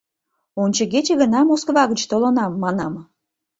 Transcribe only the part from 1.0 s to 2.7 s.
гына Москва гыч толынам,—